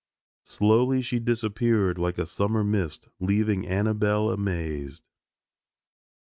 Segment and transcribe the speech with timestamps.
[0.45, 5.03] Slowly she disappeared like a summer mist, leaving Annabelle amazed.